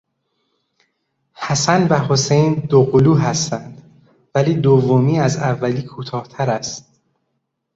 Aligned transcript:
حسن 1.33 1.87
و 1.87 1.93
حسین 1.93 2.53
دوقلو 2.53 3.15
هستند 3.15 3.81
ولی 4.35 4.53
دومی 4.53 5.19
از 5.19 5.37
اولی 5.37 5.81
کوتاهتر 5.81 6.49
است. 6.49 7.01